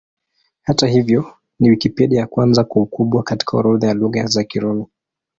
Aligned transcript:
Hata 0.61 0.87
hivyo, 0.87 1.33
ni 1.59 1.69
Wikipedia 1.69 2.19
ya 2.19 2.27
kwanza 2.27 2.63
kwa 2.63 2.81
ukubwa 2.81 3.23
katika 3.23 3.57
orodha 3.57 3.87
ya 3.87 3.93
Lugha 3.93 4.25
za 4.25 4.43
Kirumi. 4.43 4.85